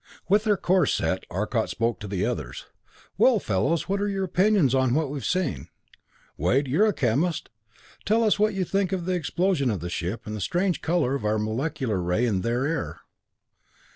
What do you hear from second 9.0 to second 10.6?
the explosion of the ship, and of the